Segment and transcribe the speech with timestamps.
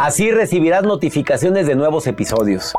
[0.00, 2.72] Así recibirás notificaciones de nuevos episodios.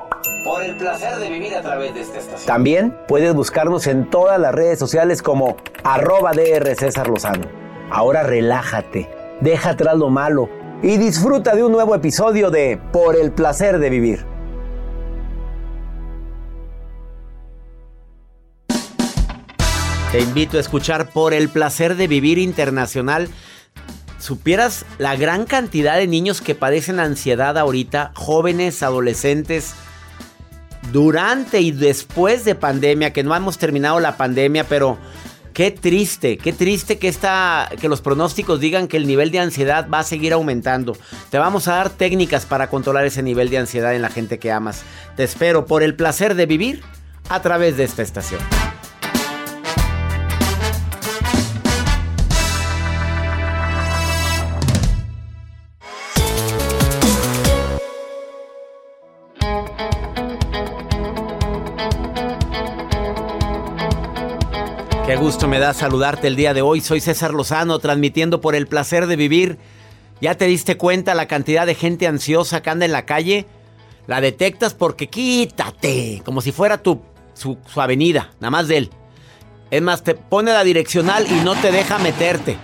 [0.45, 2.47] Por el placer de vivir a través de esta estación.
[2.47, 7.45] También puedes buscarnos en todas las redes sociales como arroba DR César Lozano.
[7.91, 9.09] Ahora relájate,
[9.41, 10.47] deja atrás lo malo
[10.81, 14.25] y disfruta de un nuevo episodio de Por el placer de vivir.
[20.13, 23.27] Te invito a escuchar Por el placer de vivir internacional.
[24.19, 29.73] Supieras la gran cantidad de niños que padecen ansiedad ahorita, jóvenes, adolescentes,
[30.91, 34.97] durante y después de pandemia, que no hemos terminado la pandemia, pero
[35.53, 39.87] qué triste, qué triste que, esta, que los pronósticos digan que el nivel de ansiedad
[39.89, 40.97] va a seguir aumentando.
[41.29, 44.52] Te vamos a dar técnicas para controlar ese nivel de ansiedad en la gente que
[44.52, 44.83] amas.
[45.15, 46.81] Te espero por el placer de vivir
[47.29, 48.41] a través de esta estación.
[65.29, 66.81] Gusto me da saludarte el día de hoy.
[66.81, 69.59] Soy César Lozano, transmitiendo por el placer de vivir.
[70.21, 73.45] ¿Ya te diste cuenta la cantidad de gente ansiosa que anda en la calle?
[74.07, 77.03] La detectas porque quítate, como si fuera tu,
[77.35, 78.89] su, su avenida, nada más de él.
[79.69, 82.57] Es más, te pone la direccional y no te deja meterte.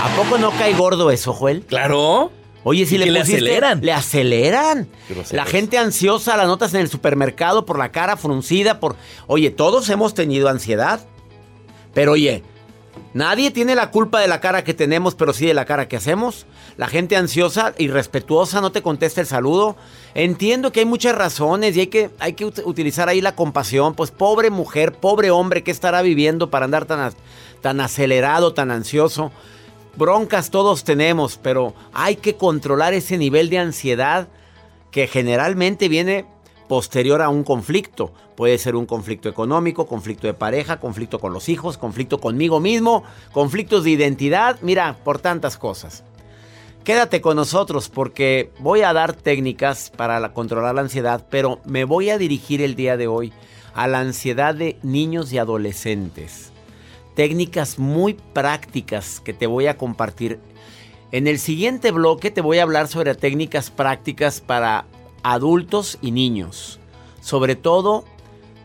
[0.00, 1.62] ¿A poco no cae gordo eso, Joel?
[1.62, 2.30] Claro.
[2.62, 3.80] Oye, si ¿Y le le aceleran?
[3.82, 4.86] Le aceleran.
[5.32, 8.94] La gente ansiosa la notas en el supermercado por la cara fruncida, por...
[9.26, 11.00] Oye, todos hemos tenido ansiedad.
[11.96, 12.42] Pero oye,
[13.14, 15.96] nadie tiene la culpa de la cara que tenemos, pero sí de la cara que
[15.96, 16.44] hacemos.
[16.76, 19.76] La gente ansiosa, irrespetuosa, no te contesta el saludo.
[20.12, 23.94] Entiendo que hay muchas razones y hay que, hay que ut- utilizar ahí la compasión.
[23.94, 27.14] Pues pobre mujer, pobre hombre, ¿qué estará viviendo para andar tan,
[27.62, 29.32] tan acelerado, tan ansioso?
[29.96, 34.28] Broncas todos tenemos, pero hay que controlar ese nivel de ansiedad
[34.90, 36.26] que generalmente viene
[36.68, 38.12] posterior a un conflicto.
[38.36, 43.04] Puede ser un conflicto económico, conflicto de pareja, conflicto con los hijos, conflicto conmigo mismo,
[43.32, 46.04] conflictos de identidad, mira, por tantas cosas.
[46.84, 51.84] Quédate con nosotros porque voy a dar técnicas para la- controlar la ansiedad, pero me
[51.84, 53.32] voy a dirigir el día de hoy
[53.74, 56.52] a la ansiedad de niños y adolescentes.
[57.14, 60.38] Técnicas muy prácticas que te voy a compartir.
[61.12, 64.84] En el siguiente bloque te voy a hablar sobre técnicas prácticas para
[65.32, 66.78] adultos y niños.
[67.20, 68.04] Sobre todo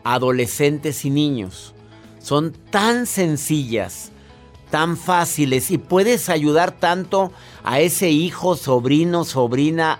[0.04, 1.74] adolescentes y niños.
[2.20, 4.12] Son tan sencillas,
[4.70, 7.32] tan fáciles y puedes ayudar tanto
[7.64, 9.98] a ese hijo, sobrino, sobrina,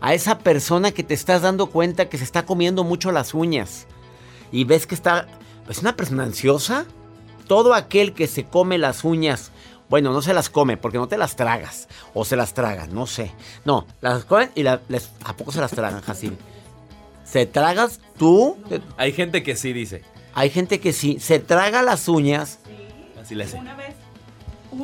[0.00, 3.88] a esa persona que te estás dando cuenta que se está comiendo mucho las uñas
[4.52, 5.26] y ves que está,
[5.68, 6.86] es una persona ansiosa.
[7.48, 9.50] Todo aquel que se come las uñas,
[9.88, 13.06] bueno, no se las come porque no te las tragas o se las tragan, no
[13.06, 13.32] sé.
[13.64, 16.36] No, las comen y la- les- ¿a poco se las tragan, Jacín?
[17.24, 18.56] ¿Se tragas tú?
[18.96, 20.02] Hay gente que sí dice.
[20.34, 22.58] Hay gente que sí, se traga las uñas
[23.20, 23.56] Así le hace.
[23.58, 23.94] Una vez,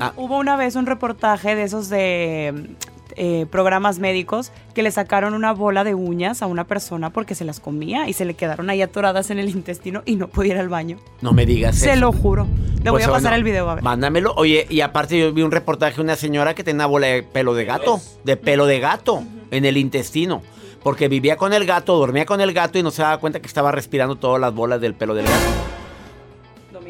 [0.01, 0.13] Ah.
[0.17, 2.75] Hubo una vez un reportaje de esos de
[3.17, 7.45] eh, programas médicos que le sacaron una bola de uñas a una persona porque se
[7.45, 10.59] las comía y se le quedaron ahí atoradas en el intestino y no podía ir
[10.61, 10.99] al baño.
[11.21, 12.01] No me digas Se eso.
[12.01, 12.47] lo juro.
[12.83, 13.85] Le voy Pues, a pasar bueno, el video, a ver.
[13.85, 14.35] Mándamelo.
[14.37, 17.23] Oye, y aparte yo vi un reportaje de una señora que tenía una bola de
[17.23, 18.01] pelo de gato.
[18.25, 20.43] De pelo de gato en el intestino.
[20.83, 23.47] Porque vivía con el gato, dormía con el gato y no se daba cuenta que
[23.47, 25.74] estaba respirando todas las bolas del pelo del gato.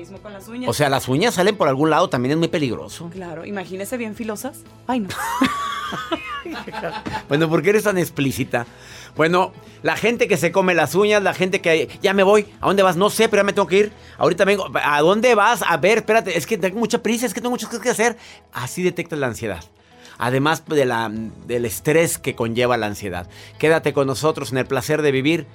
[0.04, 0.68] Lo mismo con las uñas.
[0.68, 3.08] O sea, las uñas salen por algún lado, también es muy peligroso.
[3.10, 4.60] Claro, imagínese bien filosas.
[4.86, 5.08] Ay, no.
[7.28, 8.66] Bueno, ¿por qué eres tan explícita?
[9.16, 9.52] Bueno,
[9.82, 12.82] la gente que se come las uñas, la gente que ya me voy, ¿a dónde
[12.82, 12.96] vas?
[12.96, 13.92] No sé, pero ya me tengo que ir.
[14.18, 15.62] Ahorita vengo, ¿a dónde vas?
[15.66, 18.16] A ver, espérate, es que tengo mucha prisa, es que tengo muchas cosas que hacer.
[18.52, 19.64] Así detectas la ansiedad.
[20.18, 21.10] Además de la,
[21.46, 23.28] del estrés que conlleva la ansiedad.
[23.58, 25.46] Quédate con nosotros en el placer de vivir.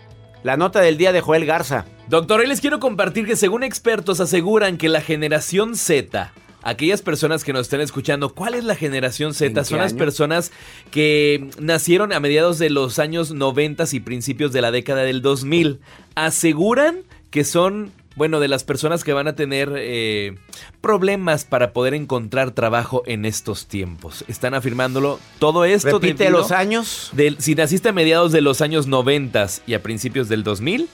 [0.41, 1.85] La nota del día de Joel Garza.
[2.07, 6.31] Doctor, hoy les quiero compartir que según expertos aseguran que la generación Z,
[6.63, 9.63] aquellas personas que nos estén escuchando, ¿cuál es la generación ¿En Z?
[9.65, 9.99] Son las año?
[9.99, 10.51] personas
[10.91, 15.81] que nacieron a mediados de los años 90 y principios de la década del 2000.
[16.15, 16.99] Aseguran
[17.31, 20.35] que son, bueno, de las personas que van a tener eh,
[20.81, 24.23] problemas para poder encontrar trabajo en estos tiempos.
[24.27, 25.19] Están afirmándolo.
[25.39, 27.09] Todo esto Repite debido- los años.
[27.13, 30.87] del- si naciste a mediados de los años 90 y a principios del 2000,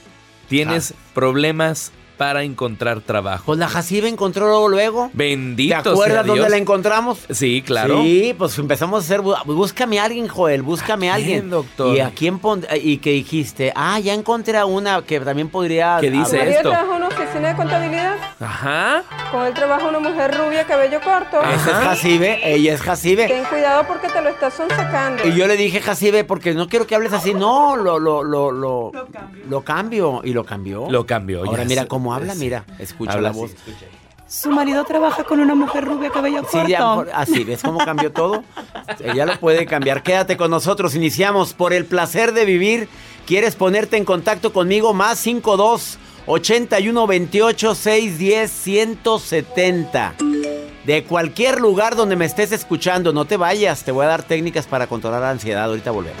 [0.48, 3.44] tienes problemas para encontrar trabajo.
[3.46, 5.10] Pues la Jacibe encontró luego, luego.
[5.12, 7.18] Bendito ¿Te acuerdas sea dónde la encontramos?
[7.30, 8.02] Sí, claro.
[8.02, 9.20] Sí, pues empezamos a hacer.
[9.20, 11.50] Búscame a alguien, Joel, búscame a, ¿A quién, alguien.
[11.50, 11.96] doctor?
[11.96, 15.98] ¿Y a quién pon- Y que dijiste, ah, ya encontré a una que también podría.
[16.00, 16.38] ¿Qué dice?
[16.38, 16.70] María esto?
[16.70, 18.16] trabaja en una oficina de contabilidad.
[18.40, 19.02] Ajá.
[19.30, 21.40] Con él trabaja una mujer rubia, cabello corto.
[21.42, 23.26] Esa es Jacibe, ella es Jacibe.
[23.26, 25.26] Ten cuidado porque te lo estás sacando.
[25.26, 27.34] Y yo le dije, Jacibe, porque no quiero que hables así.
[27.34, 28.92] No, lo, lo, lo, lo,
[29.48, 30.20] lo cambio.
[30.24, 30.86] Y lo cambió.
[30.90, 31.44] Lo cambió.
[31.44, 31.88] Ahora mira sé.
[32.06, 32.40] Cómo habla, Sí.
[32.40, 32.64] mira.
[32.78, 33.50] Escucha Habla la así, voz.
[33.52, 33.86] escucha.
[34.28, 36.66] Su marido trabaja con una mujer rubia, cabello Sí, corto.
[36.68, 38.42] ya, así, ¿ves cómo cambió todo?
[39.04, 40.02] Ella lo puede cambiar.
[40.02, 40.94] Quédate con nosotros.
[40.96, 42.88] Iniciamos por el placer de vivir.
[43.24, 44.94] ¿Quieres ponerte en contacto conmigo?
[44.94, 50.14] Más 52 81 28 610 170.
[50.84, 53.84] De cualquier lugar donde me estés escuchando, no te vayas.
[53.84, 55.64] Te voy a dar técnicas para controlar la ansiedad.
[55.64, 56.20] Ahorita volvemos.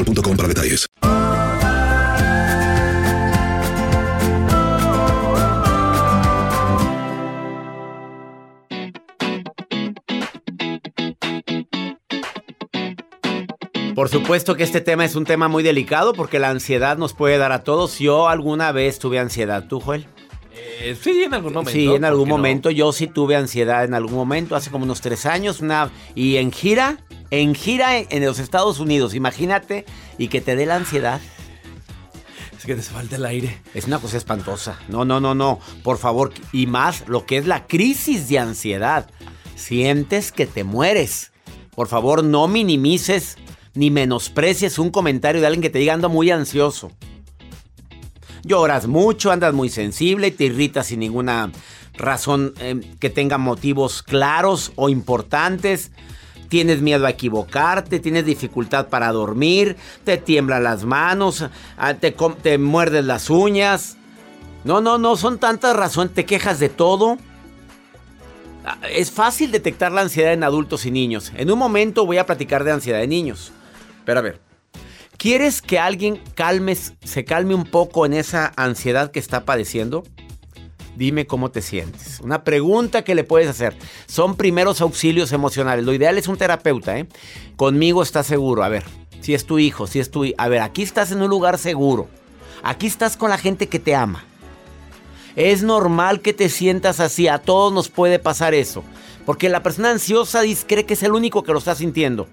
[0.03, 0.87] para detalles.
[13.95, 17.37] Por supuesto que este tema es un tema muy delicado porque la ansiedad nos puede
[17.37, 17.99] dar a todos.
[17.99, 19.67] Yo alguna vez tuve ansiedad.
[19.67, 20.07] ¿Tú, Joel?
[20.53, 21.71] Eh, sí, en algún momento.
[21.71, 22.37] Sí, en ¿por algún no?
[22.37, 22.69] momento.
[22.71, 25.61] Yo sí tuve ansiedad en algún momento, hace como unos tres años.
[25.61, 29.85] Una, y en gira, en gira en, en los Estados Unidos, imagínate,
[30.17, 31.21] y que te dé la ansiedad.
[32.57, 33.59] Es que te falta el aire.
[33.73, 34.77] Es una cosa espantosa.
[34.87, 35.59] No, no, no, no.
[35.83, 39.09] Por favor, y más lo que es la crisis de ansiedad.
[39.55, 41.31] Sientes que te mueres.
[41.73, 43.37] Por favor, no minimices
[43.73, 46.91] ni menosprecies un comentario de alguien que te diga ando muy ansioso.
[48.43, 51.51] Lloras mucho, andas muy sensible y te irritas sin ninguna
[51.93, 55.91] razón eh, que tenga motivos claros o importantes.
[56.49, 61.45] tienes miedo a equivocarte, tienes dificultad para dormir, te tiemblan las manos,
[61.77, 63.95] ah, te, te muerdes las uñas.
[64.65, 67.17] No, no, no, son tantas razones, te quejas de todo.
[68.65, 71.31] Ah, Es fácil detectar la ansiedad en adultos y niños.
[71.37, 73.53] En un momento voy a platicar de ansiedad de niños.
[74.03, 74.41] Pero a ver,
[75.21, 80.03] ¿quieres que alguien calmes, se calme un poco en esa ansiedad que está padeciendo?
[80.95, 82.19] Dime cómo te sientes.
[82.21, 83.77] Una pregunta que le puedes hacer.
[84.07, 85.85] Son primeros auxilios emocionales.
[85.85, 87.07] Lo ideal es un terapeuta, ¿eh?
[87.55, 88.63] Conmigo estás seguro.
[88.63, 88.83] A ver,
[89.19, 90.25] si es tu hijo, si es tu...
[90.39, 92.07] A ver, aquí estás en un lugar seguro.
[92.63, 94.25] Aquí estás con la gente que te ama.
[95.35, 97.27] Es normal que te sientas así.
[97.27, 98.83] A todos nos puede pasar eso.
[99.27, 102.27] Porque la persona ansiosa cree que es el único que lo está sintiendo.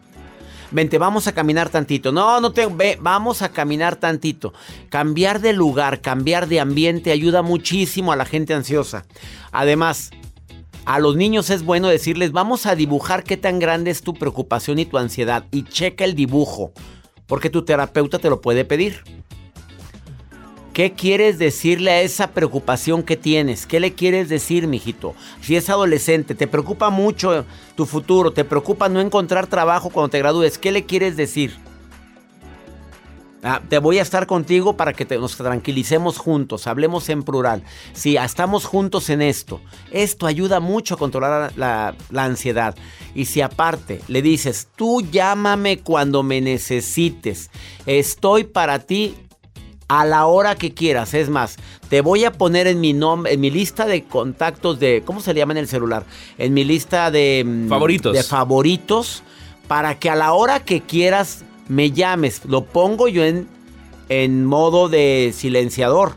[0.71, 2.13] Vente, vamos a caminar tantito.
[2.13, 2.67] No, no te.
[2.67, 4.53] Ve, vamos a caminar tantito.
[4.91, 9.07] Cambiar de lugar, cambiar de ambiente ayuda muchísimo a la gente ansiosa.
[9.51, 10.11] Además,
[10.85, 14.79] a los niños es bueno decirles: Vamos a dibujar qué tan grande es tu preocupación
[14.79, 15.45] y tu ansiedad.
[15.51, 16.73] Y checa el dibujo.
[17.27, 19.03] Porque tu terapeuta te lo puede pedir.
[20.73, 23.67] ¿Qué quieres decirle a esa preocupación que tienes?
[23.67, 25.15] ¿Qué le quieres decir, mijito?
[25.41, 27.45] Si es adolescente, te preocupa mucho
[27.75, 31.57] tu futuro, te preocupa no encontrar trabajo cuando te gradúes, ¿qué le quieres decir?
[33.43, 37.63] Ah, te voy a estar contigo para que te- nos tranquilicemos juntos, hablemos en plural.
[37.93, 39.61] Si estamos juntos en esto,
[39.93, 42.77] esto ayuda mucho a controlar la, la ansiedad.
[43.15, 47.51] Y si aparte le dices, tú llámame cuando me necesites,
[47.87, 49.15] estoy para ti
[49.89, 51.15] a la hora que quieras.
[51.15, 51.57] Es más,
[51.89, 55.35] te voy a poner en mi nombre, en mi lista de contactos de, ¿cómo se
[55.35, 56.05] le llama en el celular?
[56.37, 58.15] En mi lista de mm, Favoritos.
[58.15, 59.23] De favoritos
[59.67, 62.45] para que a la hora que quieras me llames.
[62.45, 63.49] Lo pongo yo en,
[64.09, 66.15] en modo de silenciador.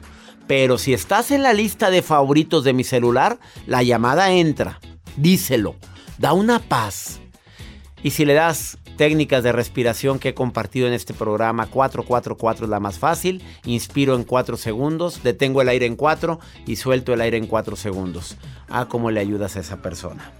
[0.48, 4.82] Pero si estás en la lista de favoritos de mi celular, la llamada entra.
[5.16, 5.76] Díselo.
[6.18, 7.20] Da una paz.
[8.04, 12.70] Y si le das técnicas de respiración que he compartido en este programa, 444 es
[12.70, 13.42] la más fácil.
[13.66, 17.76] Inspiro en 4 segundos, detengo el aire en 4 y suelto el aire en 4
[17.76, 18.38] segundos.
[18.70, 20.32] Ah, cómo le ayudas a esa persona.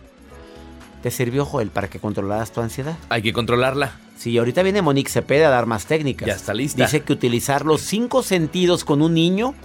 [1.02, 2.96] ¿Te sirvió, Joel, para que controlaras tu ansiedad?
[3.10, 4.00] Hay que controlarla.
[4.18, 6.28] Sí, ahorita viene Monique Cepeda a dar más técnicas.
[6.28, 6.84] Ya está lista.
[6.84, 9.56] Dice que utilizar los cinco sentidos con un niño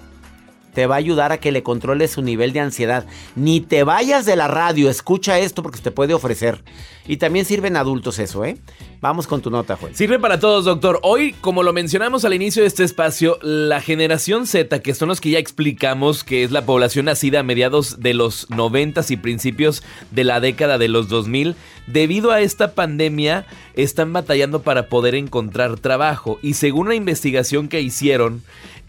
[0.76, 3.06] te va a ayudar a que le controles su nivel de ansiedad.
[3.34, 6.62] Ni te vayas de la radio, escucha esto porque te puede ofrecer.
[7.06, 8.58] Y también sirven adultos eso, ¿eh?
[9.00, 9.94] Vamos con tu nota, Joel.
[9.94, 10.98] Sirve para todos, doctor.
[11.02, 15.20] Hoy, como lo mencionamos al inicio de este espacio, la generación Z, que son los
[15.20, 19.82] que ya explicamos que es la población nacida a mediados de los 90 y principios
[20.10, 21.54] de la década de los 2000,
[21.86, 26.38] debido a esta pandemia, están batallando para poder encontrar trabajo.
[26.42, 28.42] Y según una investigación que hicieron,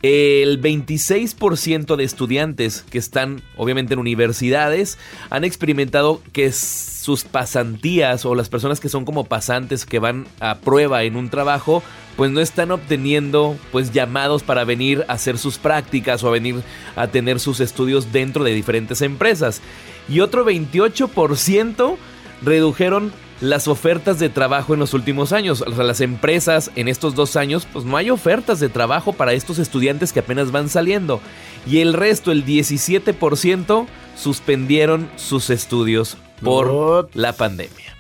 [0.04, 4.98] el 26% de estudiantes que están obviamente en universidades
[5.30, 10.60] han experimentado que sus pasantías o las personas que son como pasantes que van a
[10.60, 11.82] prueba en un trabajo
[12.16, 16.62] pues no están obteniendo pues llamados para venir a hacer sus prácticas o a venir
[16.96, 19.62] a tener sus estudios dentro de diferentes empresas.
[20.10, 21.98] Y otro 28%
[22.42, 25.62] redujeron las ofertas de trabajo en los últimos años.
[25.62, 29.34] O sea, las empresas en estos dos años, pues no hay ofertas de trabajo para
[29.34, 31.22] estos estudiantes que apenas van saliendo.
[31.66, 37.96] Y el resto, el 17%, suspendieron sus estudios por la pandemia.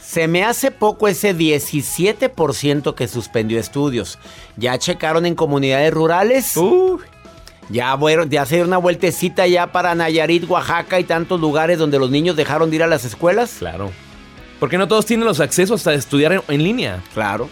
[0.00, 4.18] Se me hace poco ese 17% que suspendió estudios.
[4.56, 6.54] ¿Ya checaron en comunidades rurales?
[7.68, 11.98] Ya, bueno, ya se dieron una vueltecita ya para Nayarit, Oaxaca y tantos lugares donde
[11.98, 13.56] los niños dejaron de ir a las escuelas.
[13.58, 13.90] Claro.
[14.60, 17.02] Porque no todos tienen los accesos a estudiar en, en línea.
[17.14, 17.48] Claro.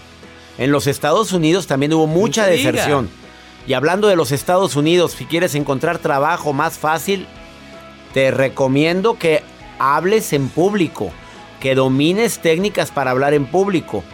[0.59, 2.73] En los Estados Unidos también hubo mucha diga.
[2.73, 3.09] deserción.
[3.67, 7.27] Y hablando de los Estados Unidos, si quieres encontrar trabajo más fácil,
[8.15, 9.43] te recomiendo que
[9.79, 11.11] hables en público,
[11.61, 14.05] que domines técnicas para hablar en público.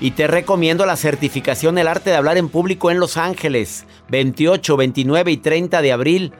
[0.00, 4.76] Y te recomiendo la certificación El arte de hablar en público en Los Ángeles, 28,
[4.76, 6.32] 29 y 30 de abril.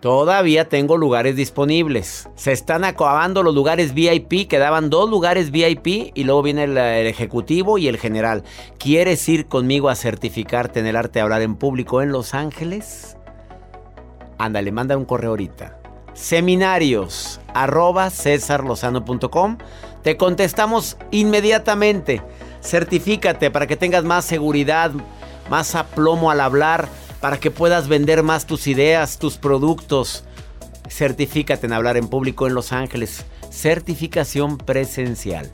[0.00, 2.28] Todavía tengo lugares disponibles.
[2.34, 4.46] Se están acabando los lugares VIP.
[4.48, 6.76] Quedaban dos lugares VIP y luego viene el,
[7.06, 8.44] ejecutivo y el general.
[8.78, 13.16] ¿Quieres ir conmigo a certificarte en el arte de hablar en público en Los Ángeles?
[14.38, 15.78] Ándale, manda un correo ahorita.
[16.12, 18.10] Seminarios arroba.
[20.02, 22.22] Te contestamos inmediatamente.
[22.60, 24.92] Certifícate para que tengas más seguridad,
[25.48, 26.88] más aplomo al hablar,
[27.26, 30.22] para que puedas vender más tus ideas, tus productos.
[30.88, 33.24] Certifícate en hablar en público en Los Ángeles.
[33.50, 35.50] Certificación presencial.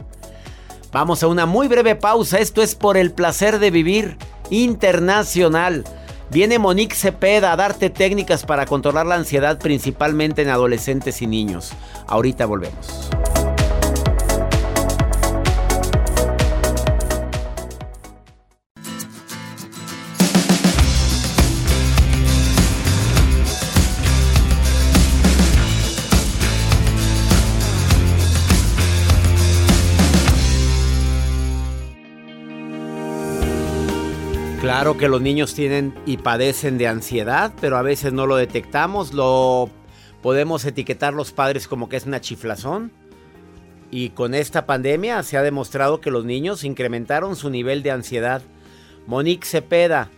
[0.93, 2.41] Vamos a una muy breve pausa.
[2.41, 4.19] Esto es por el placer de vivir
[4.51, 5.85] internacional.
[6.31, 11.73] Viene Monique Cepeda a darte técnicas para controlar la ansiedad principalmente en adolescentes y niños.
[12.07, 13.09] Ahorita volvemos.
[34.83, 39.15] Claro que los niños tienen y padecen de ansiedad, pero a veces no lo detectamos,
[39.15, 39.71] lo
[40.23, 42.91] podemos etiquetar los padres como que es una chiflazón.
[43.93, 48.43] Y con esta pandemia se ha demostrado que los niños incrementaron su nivel de ansiedad.
[49.07, 50.11] Monique Cepeda,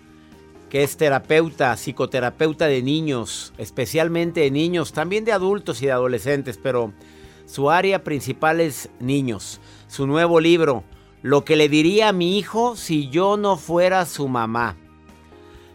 [0.70, 6.56] que es terapeuta, psicoterapeuta de niños, especialmente de niños, también de adultos y de adolescentes,
[6.56, 6.94] pero
[7.44, 9.60] su área principal es niños.
[9.88, 10.84] Su nuevo libro,
[11.24, 14.76] Lo que le diría a mi hijo si yo no fuera su mamá.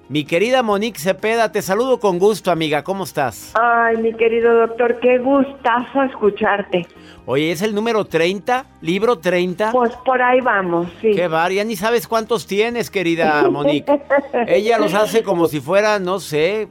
[0.08, 2.84] Mi querida Monique Cepeda, te saludo con gusto, amiga.
[2.84, 3.54] ¿Cómo estás?
[3.60, 6.86] Ay, mi querido doctor, qué gustazo escucharte.
[7.26, 8.64] Oye, ¿es el número 30?
[8.82, 9.72] ¿Libro 30?
[9.72, 11.16] Pues por ahí vamos, sí.
[11.16, 14.02] Qué bar, ya ni sabes cuántos tienes, querida Monique.
[14.46, 16.68] Ella los hace como si fuera, no sé,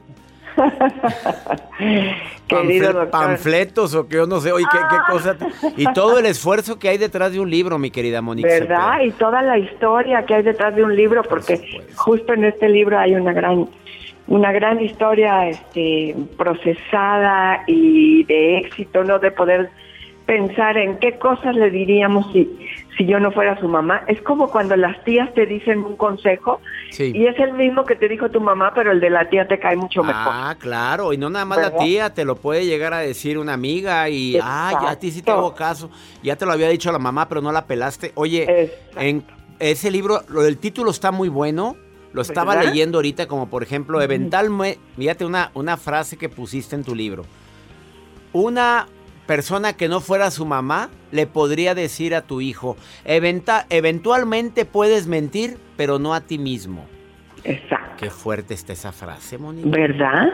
[2.49, 5.07] Querido panfletos o que yo no sé, oye, qué, qué Ah.
[5.11, 5.37] cosa.
[5.77, 8.49] Y todo el esfuerzo que hay detrás de un libro, mi querida Monique.
[8.49, 8.93] ¿Verdad?
[8.93, 9.05] Cepeda.
[9.05, 12.99] Y toda la historia que hay detrás de un libro, porque justo en este libro
[12.99, 13.67] hay una gran
[14.27, 19.19] una gran historia este, procesada y de éxito, ¿no?
[19.19, 19.71] De poder
[20.27, 22.47] pensar en qué cosas le diríamos si,
[22.99, 24.03] si yo no fuera su mamá.
[24.09, 27.13] Es como cuando las tías te dicen un consejo Sí.
[27.15, 29.59] y es el mismo que te dijo tu mamá, pero el de la tía te
[29.61, 30.33] cae mucho mejor.
[30.35, 31.85] Ah, claro, y no nada más la ¿Verdad?
[31.85, 35.23] tía, te lo puede llegar a decir una amiga y, ah, ya a ti sí
[35.23, 35.91] te hago caso.
[36.23, 38.11] Ya te lo había dicho la mamá, pero no la pelaste.
[38.17, 39.23] Oye, en
[39.61, 41.77] ese libro, lo del título está muy bueno.
[42.13, 42.71] Lo estaba ¿Verdad?
[42.73, 47.25] leyendo ahorita, como por ejemplo, eventualmente, fíjate una, una frase que pusiste en tu libro.
[48.33, 48.87] Una
[49.29, 55.07] persona que no fuera su mamá le podría decir a tu hijo, "Eventa- eventualmente puedes
[55.07, 56.85] mentir, pero no a ti mismo.
[57.45, 57.95] Exacto.
[57.99, 59.69] Qué fuerte está esa frase, Mónica.
[59.71, 60.33] ¿Verdad?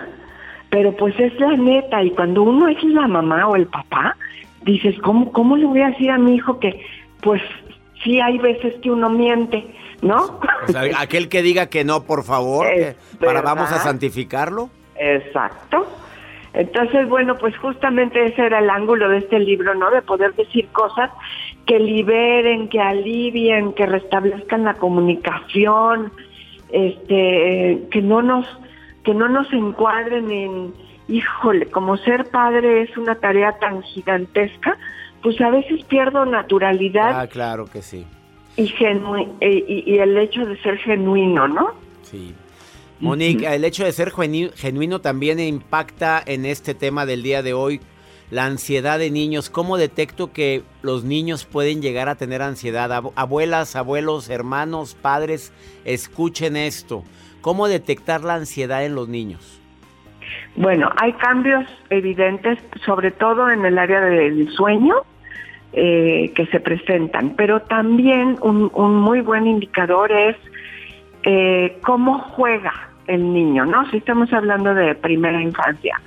[0.70, 4.16] Pero pues es la neta, y cuando uno es la mamá o el papá,
[4.62, 6.80] dices, ¿cómo, cómo le voy a decir a mi hijo que,
[7.20, 7.42] pues,
[8.02, 9.64] sí hay veces que uno miente,
[10.02, 10.40] ¿no?
[10.68, 12.66] O sea, aquel que diga que no, por favor,
[13.20, 14.70] para vamos a santificarlo.
[14.96, 15.86] Exacto.
[16.54, 19.90] Entonces, bueno, pues justamente ese era el ángulo de este libro, ¿no?
[19.90, 21.10] De poder decir cosas
[21.66, 26.12] que liberen, que alivien, que restablezcan la comunicación,
[26.70, 28.46] este, que no nos,
[29.04, 30.74] que no nos encuadren en,
[31.08, 34.76] híjole, como ser padre es una tarea tan gigantesca,
[35.22, 38.06] pues a veces pierdo naturalidad Ah, claro que sí.
[38.56, 41.72] y, genu- e- y, y el hecho de ser genuino, ¿no?
[42.02, 42.34] Sí.
[43.04, 47.52] Monique, el hecho de ser genu- genuino también impacta en este tema del día de
[47.52, 47.80] hoy,
[48.30, 49.50] la ansiedad de niños.
[49.50, 52.90] ¿Cómo detecto que los niños pueden llegar a tener ansiedad?
[52.90, 55.52] Ab- Abuelas, abuelos, hermanos, padres,
[55.84, 57.04] escuchen esto.
[57.42, 59.60] ¿Cómo detectar la ansiedad en los niños?
[60.56, 64.94] Bueno, hay cambios evidentes, sobre todo en el área del sueño,
[65.74, 70.36] eh, que se presentan, pero también un, un muy buen indicador es
[71.24, 73.88] eh, cómo juega el niño, ¿no?
[73.90, 76.00] Si estamos hablando de primera infancia,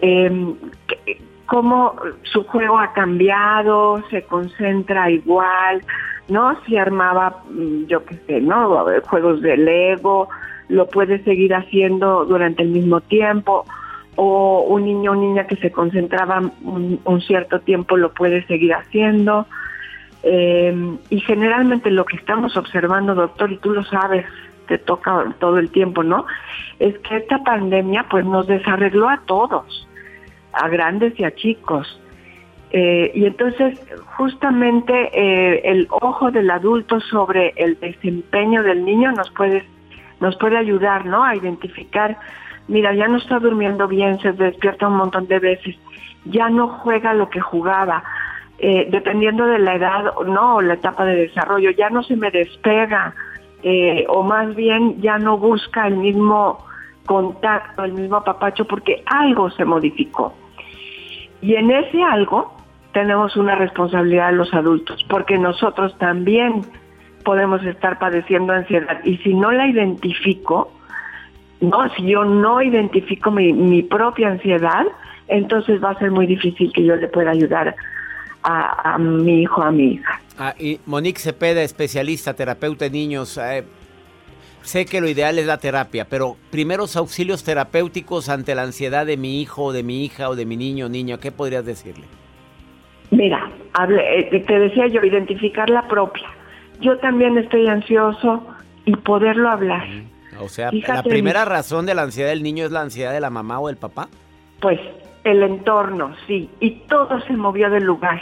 [0.00, 5.82] que- cómo su juego ha cambiado, se concentra igual,
[6.28, 6.56] ¿no?
[6.64, 8.84] Si armaba, mm, yo qué sé, ¿no?
[9.04, 10.28] Juegos de Lego,
[10.68, 13.66] lo puede seguir haciendo durante el mismo tiempo,
[14.16, 18.72] o un niño o niña que se concentraba un, un cierto tiempo lo puede seguir
[18.74, 19.46] haciendo.
[20.22, 24.24] Eh, y generalmente lo que estamos observando, doctor, y tú lo sabes,
[24.72, 26.24] te toca todo el tiempo, ¿no?
[26.78, 29.86] Es que esta pandemia pues nos desarregló a todos,
[30.54, 32.00] a grandes y a chicos.
[32.70, 33.78] Eh, y entonces
[34.16, 39.62] justamente eh, el ojo del adulto sobre el desempeño del niño nos puede
[40.20, 41.22] nos puede ayudar, ¿no?
[41.22, 42.16] A identificar,
[42.68, 45.76] mira, ya no está durmiendo bien, se despierta un montón de veces,
[46.24, 48.04] ya no juega lo que jugaba,
[48.58, 52.30] eh, dependiendo de la edad, no, o la etapa de desarrollo, ya no se me
[52.30, 53.12] despega,
[53.62, 56.64] eh, o más bien ya no busca el mismo
[57.06, 60.34] contacto, el mismo apapacho, porque algo se modificó.
[61.40, 62.56] Y en ese algo
[62.92, 66.62] tenemos una responsabilidad de los adultos, porque nosotros también
[67.24, 69.00] podemos estar padeciendo ansiedad.
[69.04, 70.72] Y si no la identifico,
[71.60, 74.86] no, si yo no identifico mi, mi propia ansiedad,
[75.28, 77.74] entonces va a ser muy difícil que yo le pueda ayudar
[78.42, 80.20] a, a mi hijo, a mi hija.
[80.38, 83.38] Ah, y Monique Cepeda, especialista, terapeuta de niños.
[83.38, 83.64] eh,
[84.62, 89.16] sé que lo ideal es la terapia, pero primeros auxilios terapéuticos ante la ansiedad de
[89.16, 92.04] mi hijo, o de mi hija o de mi niño o niña, ¿qué podrías decirle?
[93.10, 96.26] Mira, hable- eh, te decía yo, identificar la propia.
[96.80, 98.46] Yo también estoy ansioso
[98.84, 99.84] y poderlo hablar.
[100.40, 103.12] O sea, Fíjate, la primera mi- razón de la ansiedad del niño es la ansiedad
[103.12, 104.08] de la mamá o del papá.
[104.60, 104.80] Pues
[105.24, 108.20] el entorno, sí, y todo se movió del lugar,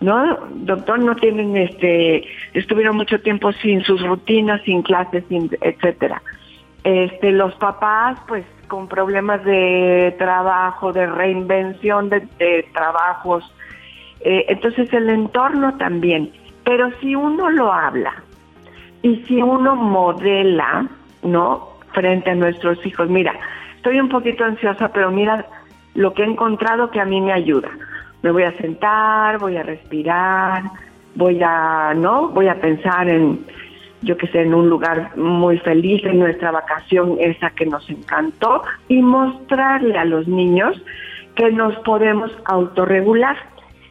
[0.00, 0.38] ¿no?
[0.50, 6.22] Doctor, no tienen, este, estuvieron mucho tiempo sin sus rutinas, sin clases, sin, etcétera.
[6.82, 13.44] Este, los papás, pues, con problemas de trabajo, de reinvención de, trabajos.
[14.20, 16.32] Eh, entonces el entorno también.
[16.64, 18.14] Pero si uno lo habla
[19.02, 20.88] y si uno modela,
[21.22, 21.68] ¿no?
[21.92, 23.32] Frente a nuestros hijos, mira,
[23.76, 25.46] estoy un poquito ansiosa, pero mira
[25.94, 27.70] lo que he encontrado que a mí me ayuda.
[28.22, 30.62] Me voy a sentar, voy a respirar,
[31.14, 32.28] voy a, ¿no?
[32.28, 33.44] Voy a pensar en,
[34.02, 38.62] yo que sé, en un lugar muy feliz, en nuestra vacación esa que nos encantó,
[38.88, 40.80] y mostrarle a los niños
[41.34, 43.36] que nos podemos autorregular.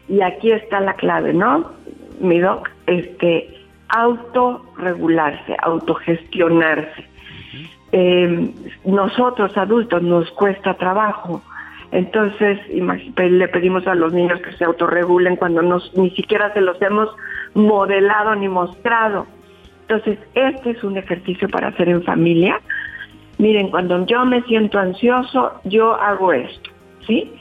[0.07, 1.71] Y aquí está la clave, ¿no?
[2.19, 3.49] Mi doc, este,
[3.89, 7.05] autorregularse, autogestionarse.
[7.91, 8.51] Eh,
[8.85, 11.43] nosotros adultos nos cuesta trabajo.
[11.93, 16.81] Entonces, le pedimos a los niños que se autorregulen cuando nos, ni siquiera se los
[16.81, 17.07] hemos
[17.53, 19.27] modelado ni mostrado.
[19.81, 22.59] Entonces, este es un ejercicio para hacer en familia.
[23.37, 26.71] Miren, cuando yo me siento ansioso, yo hago esto,
[27.05, 27.31] ¿sí?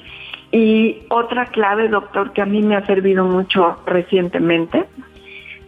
[0.51, 4.85] Y otra clave, doctor, que a mí me ha servido mucho recientemente,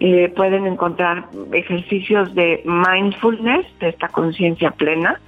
[0.00, 5.22] eh, pueden encontrar ejercicios de mindfulness, de esta conciencia plena,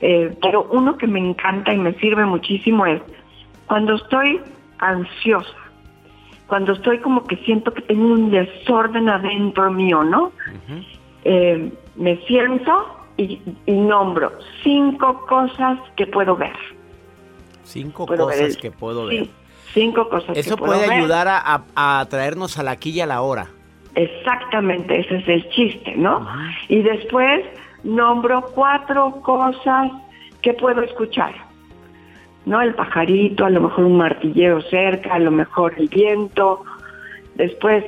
[0.00, 3.00] eh, pero uno que me encanta y me sirve muchísimo es
[3.66, 4.40] cuando estoy
[4.78, 5.56] ansiosa,
[6.46, 10.32] cuando estoy como que siento que tengo un desorden adentro mío, ¿no?
[11.24, 14.32] Eh, me siento y, nombro
[14.62, 16.56] cinco cosas que puedo ver.
[17.64, 19.28] Cinco cosas que puedo ver.
[19.72, 23.22] cinco cosas Eso que puedo puede ayudar a, a, traernos a la y a la
[23.22, 23.48] hora.
[23.94, 26.28] Exactamente, ese es el chiste, ¿no?
[26.68, 27.42] Y después
[27.86, 29.90] nombro cuatro cosas
[30.42, 31.34] que puedo escuchar.
[32.44, 32.60] ¿No?
[32.60, 36.62] El pajarito, a lo mejor un martilleo cerca, a lo mejor el viento.
[37.34, 37.84] Después,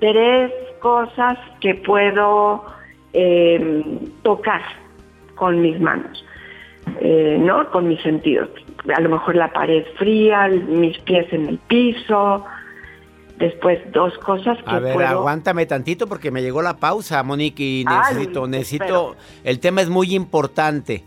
[0.00, 2.64] tres cosas que puedo
[3.12, 3.84] eh,
[4.22, 4.62] tocar
[5.34, 6.24] con mis manos,
[7.00, 7.70] eh, ¿no?
[7.70, 8.48] Con mis sentidos.
[8.94, 12.44] A lo mejor la pared fría, mis pies en el piso,
[13.38, 17.84] Después, dos cosas que A ver, aguántame tantito porque me llegó la pausa, Monique, y
[17.84, 19.16] necesito, necesito...
[19.44, 21.04] El tema es muy importante.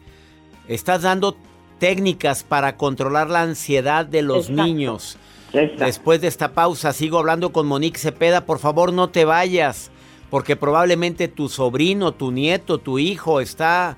[0.70, 1.36] Estás dando
[1.78, 5.17] técnicas para controlar la ansiedad de los niños.
[5.52, 8.46] Después de esta pausa, sigo hablando con Monique Cepeda.
[8.46, 9.91] Por favor, no te vayas,
[10.30, 13.98] porque probablemente tu sobrino, tu nieto, tu hijo está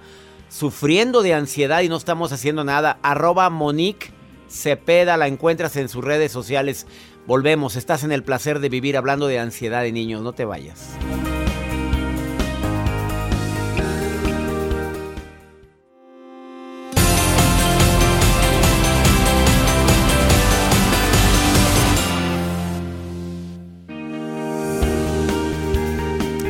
[0.49, 2.97] sufriendo de ansiedad y no estamos haciendo nada.
[3.03, 4.11] Arroba Monique
[4.49, 6.87] Cepeda, la encuentras en sus redes sociales.
[7.25, 10.89] Volvemos, estás en el placer de vivir hablando de ansiedad de niños, no te vayas.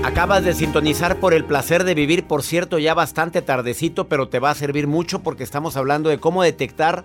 [0.03, 4.39] Acabas de sintonizar por el placer de vivir, por cierto, ya bastante tardecito, pero te
[4.39, 7.03] va a servir mucho porque estamos hablando de cómo detectar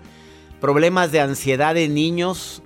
[0.59, 2.63] problemas de ansiedad en niños,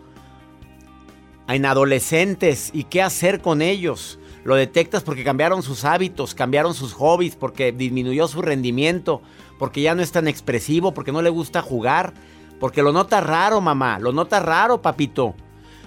[1.48, 4.20] en adolescentes y qué hacer con ellos.
[4.44, 9.22] Lo detectas porque cambiaron sus hábitos, cambiaron sus hobbies, porque disminuyó su rendimiento,
[9.58, 12.14] porque ya no es tan expresivo, porque no le gusta jugar,
[12.60, 15.36] porque lo nota raro, mamá, lo nota raro, papito.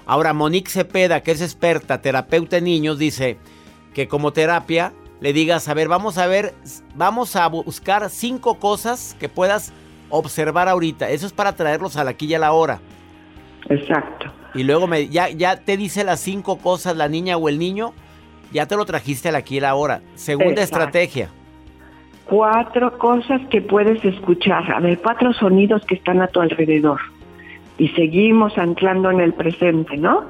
[0.06, 3.38] Ahora, Monique Cepeda, que es experta, terapeuta de niños, dice
[3.92, 6.54] que como terapia le digas, a ver, vamos a ver,
[6.94, 9.72] vamos a buscar cinco cosas que puedas
[10.10, 11.10] observar ahorita.
[11.10, 12.80] Eso es para traerlos a la aquí y a la hora.
[13.68, 14.32] Exacto.
[14.56, 17.92] Y luego me, ya, ya te dice las cinco cosas la niña o el niño,
[18.52, 20.00] ya te lo trajiste a aquí y la hora.
[20.14, 21.28] Segunda estrategia.
[22.24, 27.00] Cuatro cosas que puedes escuchar, a ver, cuatro sonidos que están a tu alrededor.
[27.78, 30.24] Y seguimos anclando en el presente, ¿no?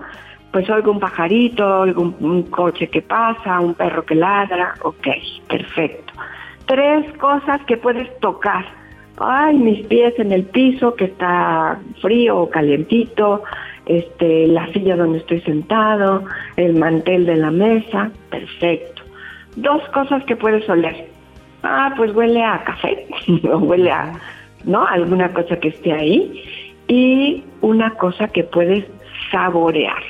[0.52, 5.06] Pues oigo un pajarito, oigo un, un coche que pasa, un perro que ladra, ok,
[5.48, 6.12] perfecto.
[6.66, 8.66] Tres cosas que puedes tocar
[9.18, 13.42] ay, mis pies en el piso que está frío o calientito,
[13.86, 16.24] este, la silla donde estoy sentado,
[16.56, 19.02] el mantel de la mesa, perfecto.
[19.56, 21.08] Dos cosas que puedes oler.
[21.62, 23.06] Ah, pues huele a café,
[23.50, 24.12] o huele a,
[24.64, 24.86] ¿no?
[24.86, 26.42] Alguna cosa que esté ahí.
[26.88, 28.84] Y una cosa que puedes
[29.32, 30.02] saborear.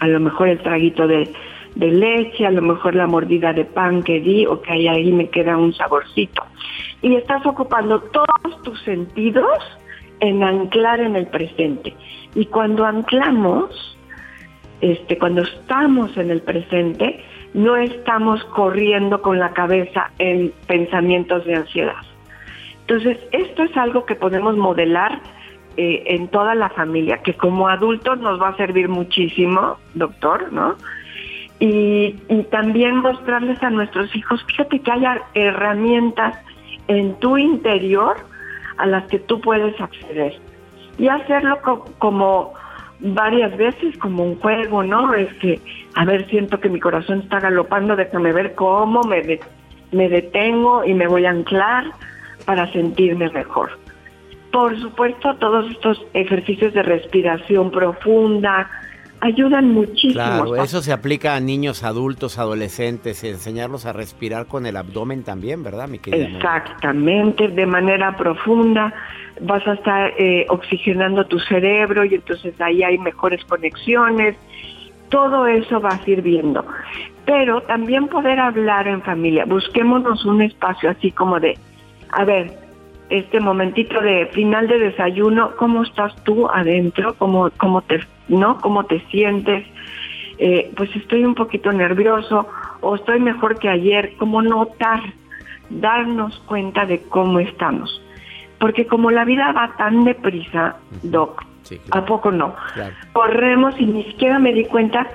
[0.00, 1.28] A lo mejor el traguito de,
[1.74, 5.56] leche, a lo mejor la mordida de pan que di, o que ahí me queda
[5.56, 6.42] un saborcito
[7.02, 9.58] y estás ocupando todos tus sentidos
[10.20, 11.94] en anclar en el presente.
[12.34, 13.98] Y cuando anclamos,
[14.80, 17.22] este, cuando estamos en el presente,
[17.54, 22.02] no estamos corriendo con la cabeza en pensamientos de ansiedad.
[22.82, 25.20] Entonces, esto es algo que podemos modelar
[25.76, 30.76] eh, en toda la familia, que como adultos nos va a servir muchísimo, doctor, ¿no?
[31.58, 36.38] Y, y también mostrarles a nuestros hijos, fíjate que haya herramientas
[36.88, 38.16] en tu interior
[38.78, 40.38] a las que tú puedes acceder.
[40.98, 42.52] Y hacerlo co- como
[43.00, 45.12] varias veces, como un juego, ¿no?
[45.14, 45.60] Es que,
[45.94, 49.40] a ver, siento que mi corazón está galopando, déjame ver cómo me, de-
[49.92, 51.84] me detengo y me voy a anclar
[52.46, 53.70] para sentirme mejor.
[54.52, 58.70] Por supuesto, todos estos ejercicios de respiración profunda
[59.20, 60.14] ayudan muchísimo.
[60.14, 65.62] Claro, eso se aplica a niños, adultos, adolescentes, enseñarlos a respirar con el abdomen también,
[65.62, 66.26] ¿verdad, mi querida?
[66.26, 68.92] Exactamente, de manera profunda.
[69.40, 74.36] Vas a estar eh, oxigenando tu cerebro y entonces ahí hay mejores conexiones.
[75.08, 76.64] Todo eso va sirviendo.
[77.26, 79.44] Pero también poder hablar en familia.
[79.44, 81.58] Busquémonos un espacio así como de,
[82.10, 82.65] a ver,
[83.08, 87.14] este momentito de final de desayuno, ¿cómo estás tú adentro?
[87.18, 88.58] ¿Cómo, cómo te, no?
[88.60, 89.64] ¿Cómo te sientes?
[90.38, 92.46] Eh, pues estoy un poquito nervioso
[92.80, 94.12] o estoy mejor que ayer.
[94.18, 95.00] ¿Cómo notar?
[95.70, 98.02] Darnos cuenta de cómo estamos.
[98.58, 102.54] Porque como la vida va tan deprisa, Doc, Sí, ¿a poco no?
[102.74, 102.94] claro.
[103.12, 105.06] Corremos y ni siquiera me di cuenta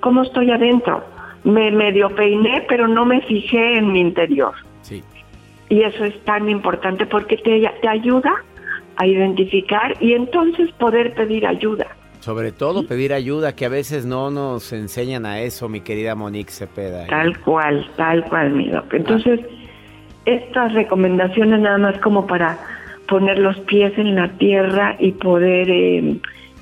[0.00, 1.04] cómo estoy adentro.
[1.44, 4.54] Me medio peiné, pero no me fijé en mi interior.
[4.82, 5.02] Sí.
[5.70, 8.44] Y eso es tan importante porque te, te ayuda
[8.96, 11.86] a identificar y entonces poder pedir ayuda.
[12.18, 16.50] Sobre todo pedir ayuda, que a veces no nos enseñan a eso, mi querida Monique
[16.50, 17.04] Cepeda.
[17.04, 17.08] ¿eh?
[17.08, 18.92] Tal cual, tal cual, mi doc.
[18.92, 19.40] Entonces,
[20.26, 22.58] estas recomendaciones nada más como para
[23.08, 26.16] poner los pies en la tierra y poder eh,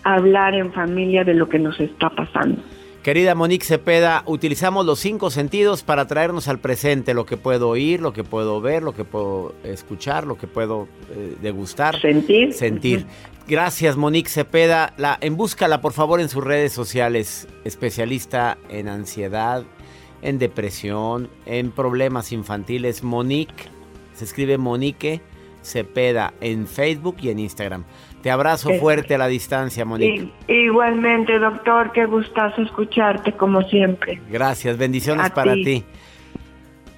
[0.05, 2.63] hablar en familia de lo que nos está pasando.
[3.09, 8.03] Querida Monique Cepeda, utilizamos los cinco sentidos para traernos al presente, lo que puedo oír,
[8.03, 11.99] lo que puedo ver, lo que puedo escuchar, lo que puedo eh, degustar.
[12.03, 12.53] Sentir.
[12.53, 13.07] Sentir.
[13.47, 14.93] Gracias, Monique Cepeda.
[14.99, 17.49] La, en búscala, por favor, en sus redes sociales.
[17.65, 19.65] Especialista en ansiedad,
[20.21, 23.03] en depresión, en problemas infantiles.
[23.03, 23.71] Monique,
[24.13, 25.23] se escribe Monique
[25.63, 27.85] Cepeda en Facebook y en Instagram.
[28.23, 30.31] Te abrazo Eh, fuerte a la distancia, Monique.
[30.49, 34.21] Igualmente, doctor, qué gustazo escucharte como siempre.
[34.31, 35.65] Gracias, bendiciones A para ti.
[35.65, 35.85] ti.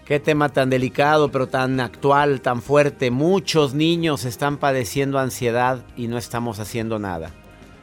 [0.06, 3.10] Qué tema tan delicado, pero tan actual, tan fuerte.
[3.10, 7.30] Muchos niños están padeciendo ansiedad y no estamos haciendo nada.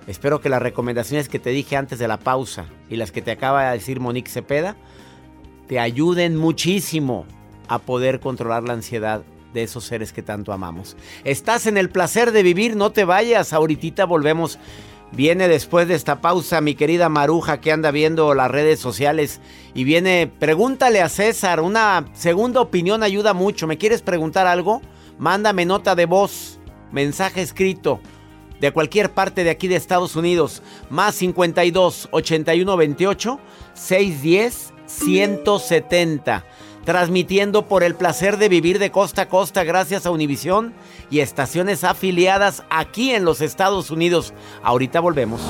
[0.08, 3.32] Espero que las recomendaciones que te dije antes de la pausa y las que te
[3.32, 4.76] acaba de decir Monique Cepeda
[5.68, 7.26] te ayuden muchísimo
[7.68, 9.22] a poder controlar la ansiedad
[9.54, 10.96] de esos seres que tanto amamos.
[11.24, 13.54] Estás en el placer de vivir, no te vayas.
[13.54, 14.60] Ahorita volvemos.
[15.12, 19.40] Viene después de esta pausa mi querida Maruja que anda viendo las redes sociales
[19.74, 23.68] y viene, pregúntale a César, una segunda opinión ayuda mucho.
[23.68, 24.82] ¿Me quieres preguntar algo?
[25.18, 26.60] Mándame nota de voz,
[26.92, 28.02] mensaje escrito
[28.60, 30.62] de cualquier parte de aquí de Estados Unidos.
[30.90, 33.40] Más 52 81 28
[33.74, 36.46] 610 170.
[36.88, 40.74] Transmitiendo por el placer de vivir de costa a costa gracias a Univisión
[41.10, 44.34] y estaciones afiliadas aquí en los Estados Unidos.
[44.64, 45.42] Ahorita volvemos.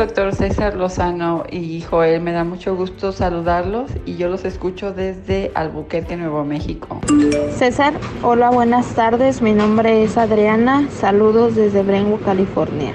[0.00, 2.22] Doctor César Lozano y Joel.
[2.22, 7.02] Me da mucho gusto saludarlos y yo los escucho desde Albuquerque, Nuevo México.
[7.54, 9.42] César, hola, buenas tardes.
[9.42, 10.88] Mi nombre es Adriana.
[10.90, 12.94] Saludos desde Brentwood, California.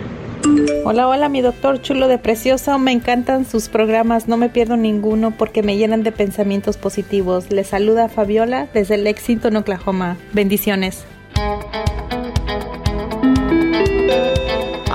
[0.83, 2.79] Hola, hola, mi doctor chulo de precioso.
[2.79, 7.51] Me encantan sus programas, no me pierdo ninguno porque me llenan de pensamientos positivos.
[7.51, 10.17] Les saluda Fabiola desde Lexington, Oklahoma.
[10.33, 11.05] Bendiciones.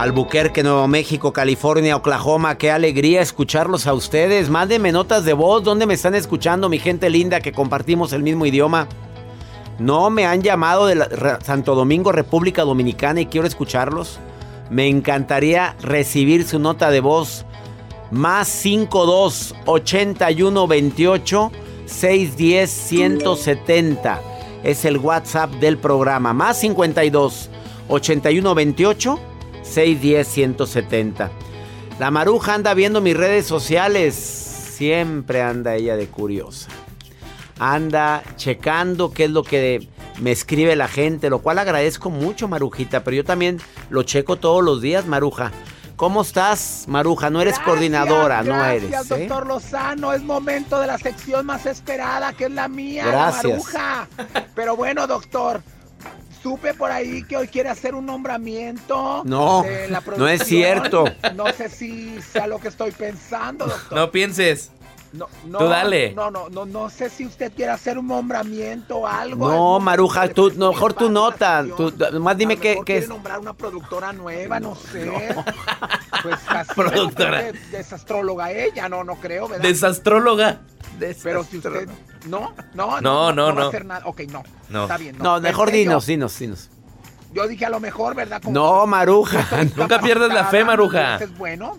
[0.00, 2.56] Albuquerque, Nuevo México, California, Oklahoma.
[2.56, 4.48] Qué alegría escucharlos a ustedes.
[4.48, 5.62] Mándenme notas de voz.
[5.62, 8.88] ¿Dónde me están escuchando, mi gente linda que compartimos el mismo idioma?
[9.78, 11.06] No me han llamado de
[11.42, 14.18] Santo Domingo, República Dominicana y quiero escucharlos.
[14.70, 17.44] Me encantaría recibir su nota de voz.
[18.10, 21.52] Más 52 81 28
[21.84, 24.20] 610 170.
[24.64, 26.32] Es el WhatsApp del programa.
[26.32, 27.50] Más 52
[27.88, 29.29] 81 28
[29.62, 31.30] 610 170.
[31.98, 34.14] La maruja anda viendo mis redes sociales.
[34.14, 36.68] Siempre anda ella de curiosa.
[37.58, 39.86] Anda checando qué es lo que
[40.18, 44.64] me escribe la gente, lo cual agradezco mucho, Marujita, pero yo también lo checo todos
[44.64, 45.52] los días, Maruja.
[45.96, 47.28] ¿Cómo estás, Maruja?
[47.28, 48.88] No eres coordinadora, no eres.
[48.90, 49.26] Gracias, ¿eh?
[49.26, 50.14] doctor Lozano.
[50.14, 53.44] Es momento de la sección más esperada, que es la mía, Gracias.
[53.44, 54.08] la maruja.
[54.54, 55.62] Pero bueno, doctor,
[56.42, 59.22] supe por ahí que hoy quiere hacer un nombramiento.
[59.24, 61.05] No, de la no es cierto.
[61.35, 63.98] No sé si sea lo que estoy pensando, doctor.
[63.98, 64.70] No pienses.
[65.12, 66.12] No, no, Tú dale.
[66.14, 69.48] No, no, no, no sé si usted quiere hacer un nombramiento o algo.
[69.50, 71.64] No, Maruja, tú, no, mejor tú nota.
[71.76, 73.08] Tú, nomás dime qué, qué es.
[73.08, 75.34] nombrar una productora nueva, no sé.
[76.22, 77.42] Pues casi Productora.
[77.42, 79.64] de- desastróloga ella, no, no creo, ¿verdad?
[79.64, 80.60] Desastróloga.
[81.22, 81.88] Pero si usted
[82.28, 83.68] no, no, No, no, a no.
[83.68, 84.02] hacer nada.
[84.06, 84.42] Ok, no.
[84.68, 84.82] No.
[84.82, 85.16] Está bien.
[85.18, 86.70] No, mejor dinos, dinos, dinos.
[87.32, 88.42] Yo dije a lo mejor, ¿verdad?
[88.42, 89.46] Como No, Maruja.
[89.76, 91.16] Nunca pierdas la fe, Maruja.
[91.16, 91.78] Es bueno.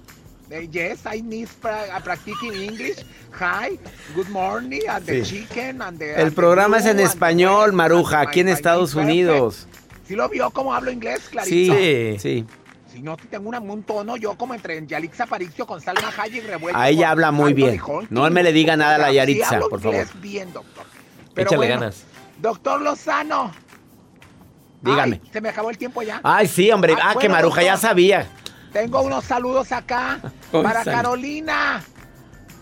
[0.52, 2.98] Eh, yes, I need pra practicing English.
[3.40, 3.80] Hi,
[4.14, 5.48] good morning, and the Sí.
[5.48, 6.14] chicken, and the...
[6.16, 9.12] El and programa the es en español, Maruja, aquí en Estados perfect.
[9.12, 9.68] Unidos.
[10.06, 11.74] ¿Sí lo vio cómo hablo inglés, clarito?
[11.74, 12.46] Sí, sí.
[12.92, 16.78] Si no, tengo una- un tono yo como entre Yalitza Aparicio con Salma Hayek revuelto.
[16.78, 17.80] A ella habla muy bien.
[18.10, 19.96] No me le diga nada a la Sí Yaritza, hablo por favor.
[19.96, 20.84] inglés bien, doctor.
[21.34, 22.04] Pero Échale bueno, ganas.
[22.42, 23.54] Doctor Lozano.
[24.82, 25.22] Dígame.
[25.24, 26.20] Ay, se me acabó el tiempo ya.
[26.24, 26.94] Ay, sí, hombre.
[26.98, 27.90] Ah, Ah, que bueno, Maruja ya doctor.
[27.90, 28.28] sabía.
[28.72, 30.20] Tengo unos saludos acá
[30.52, 30.84] para.
[30.84, 31.82] Carolina.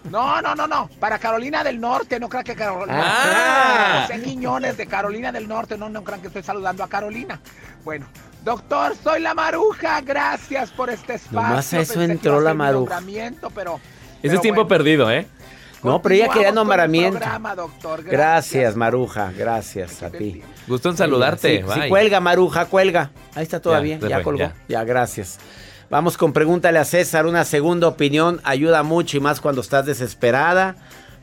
[0.09, 0.89] No, no, no, no.
[0.99, 3.01] Para Carolina del Norte, no crean que Carolina.
[3.03, 4.05] Ah.
[4.07, 7.39] José Quiñones de Carolina del Norte, no, no crean que estoy saludando a Carolina.
[7.83, 8.07] Bueno,
[8.43, 9.99] doctor, soy la Maruja.
[10.01, 11.41] Gracias por este espacio.
[11.49, 13.01] Nomás eso Pensé entró la Maruja.
[13.53, 13.79] pero.
[14.23, 14.67] Ese es tiempo bueno.
[14.69, 15.27] perdido, ¿eh?
[15.83, 17.19] No, pero ella quería nombramiento.
[17.19, 18.03] programa, doctor.
[18.03, 19.31] Gracias, Maruja.
[19.31, 20.41] Gracias a ti.
[20.67, 21.63] Gusto en saludarte.
[21.73, 23.11] Sí, cuelga, Maruja, cuelga.
[23.35, 23.97] Ahí está todavía.
[23.99, 24.39] Ya, Ya, se fue, colgó.
[24.39, 24.53] ya.
[24.67, 24.83] Ya.
[24.83, 25.39] gracias.
[25.89, 27.25] Vamos con pregúntale a César.
[27.25, 30.75] Una segunda opinión ayuda mucho y más cuando estás desesperada,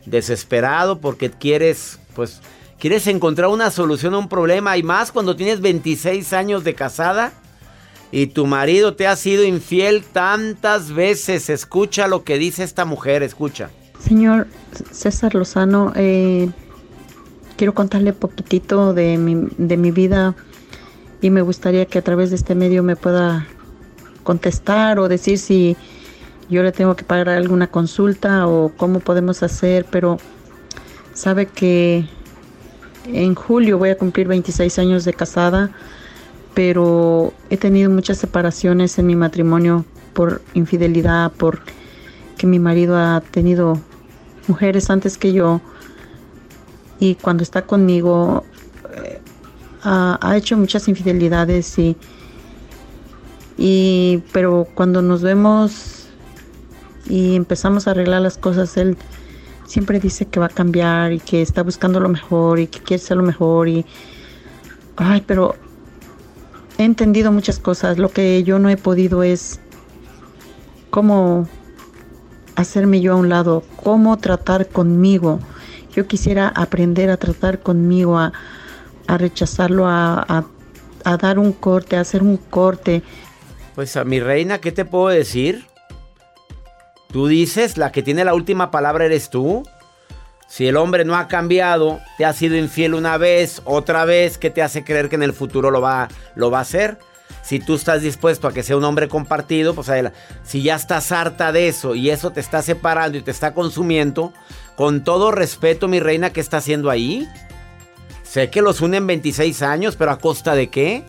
[0.06, 2.40] desesperado porque quieres, pues,
[2.78, 7.32] quieres encontrar una solución a un problema y más cuando tienes 26 años de casada
[8.10, 11.48] y tu marido te ha sido infiel tantas veces.
[11.48, 13.70] Escucha lo que dice esta mujer, escucha.
[14.00, 14.48] Señor
[14.90, 16.50] César Lozano, eh,
[17.56, 20.34] quiero contarle poquitito de mi, de mi vida
[21.20, 23.46] y me gustaría que a través de este medio me pueda
[24.26, 25.76] contestar o decir si
[26.50, 30.18] yo le tengo que pagar alguna consulta o cómo podemos hacer, pero
[31.14, 32.04] sabe que
[33.06, 35.70] en julio voy a cumplir 26 años de casada,
[36.54, 41.60] pero he tenido muchas separaciones en mi matrimonio por infidelidad, por
[42.36, 43.78] que mi marido ha tenido
[44.48, 45.60] mujeres antes que yo
[46.98, 48.44] y cuando está conmigo
[48.92, 49.20] eh,
[49.82, 51.96] ha, ha hecho muchas infidelidades y,
[53.58, 56.08] y pero cuando nos vemos
[57.08, 58.96] y empezamos a arreglar las cosas él
[59.66, 63.02] siempre dice que va a cambiar y que está buscando lo mejor y que quiere
[63.02, 63.84] ser lo mejor y
[64.96, 65.54] ay pero
[66.78, 69.60] he entendido muchas cosas lo que yo no he podido es
[70.90, 71.48] cómo
[72.54, 75.38] hacerme yo a un lado, cómo tratar conmigo.
[75.92, 78.32] Yo quisiera aprender a tratar conmigo, a,
[79.06, 80.46] a rechazarlo, a, a-
[81.04, 83.02] a dar un corte, a hacer un corte.
[83.76, 85.66] Pues a mi reina, ¿qué te puedo decir?
[87.12, 89.64] Tú dices, la que tiene la última palabra eres tú.
[90.48, 94.48] Si el hombre no ha cambiado, te ha sido infiel una vez, otra vez, ¿qué
[94.48, 96.98] te hace creer que en el futuro lo va, lo va a hacer?
[97.42, 99.90] Si tú estás dispuesto a que sea un hombre compartido, pues
[100.42, 104.32] si ya estás harta de eso y eso te está separando y te está consumiendo,
[104.74, 107.28] con todo respeto, mi reina, ¿qué está haciendo ahí?
[108.22, 111.04] Sé que los unen 26 años, pero ¿a costa de qué?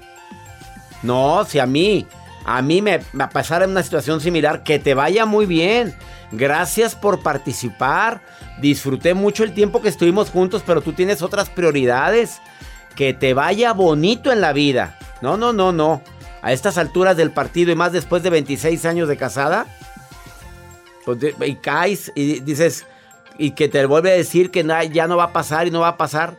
[1.02, 2.06] No, si a mí,
[2.48, 5.94] a mí me, me pasara una situación similar, que te vaya muy bien.
[6.32, 8.22] Gracias por participar.
[8.62, 12.40] Disfruté mucho el tiempo que estuvimos juntos, pero tú tienes otras prioridades.
[12.96, 14.98] Que te vaya bonito en la vida.
[15.22, 16.02] No, no, no, no.
[16.42, 19.66] A estas alturas del partido y más después de 26 años de casada,
[21.04, 22.86] pues y caes y dices,
[23.38, 25.90] y que te vuelve a decir que ya no va a pasar y no va
[25.90, 26.38] a pasar.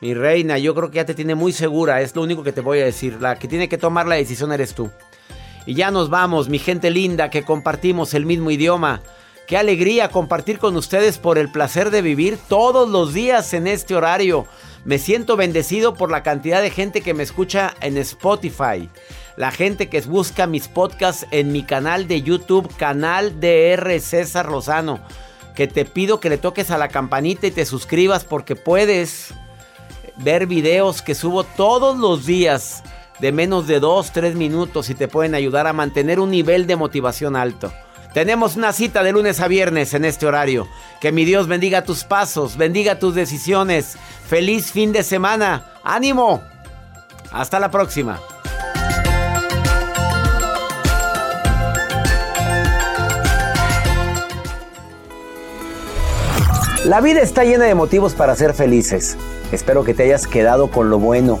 [0.00, 2.62] Mi reina, yo creo que ya te tiene muy segura, es lo único que te
[2.62, 3.20] voy a decir.
[3.20, 4.90] La que tiene que tomar la decisión eres tú.
[5.66, 9.02] Y ya nos vamos, mi gente linda, que compartimos el mismo idioma.
[9.48, 13.94] Qué alegría compartir con ustedes por el placer de vivir todos los días en este
[13.94, 14.46] horario.
[14.84, 18.88] Me siento bendecido por la cantidad de gente que me escucha en Spotify.
[19.36, 25.00] La gente que busca mis podcasts en mi canal de YouTube, canal DR César Lozano.
[25.54, 29.34] Que te pido que le toques a la campanita y te suscribas porque puedes
[30.18, 32.82] ver videos que subo todos los días
[33.18, 36.76] de menos de 2, 3 minutos y te pueden ayudar a mantener un nivel de
[36.76, 37.72] motivación alto.
[38.12, 40.66] Tenemos una cita de lunes a viernes en este horario.
[41.02, 43.98] Que mi Dios bendiga tus pasos, bendiga tus decisiones.
[44.26, 45.66] Feliz fin de semana.
[45.84, 46.42] ¡Ánimo!
[47.30, 48.18] Hasta la próxima.
[56.86, 59.18] La vida está llena de motivos para ser felices.
[59.50, 61.40] Espero que te hayas quedado con lo bueno.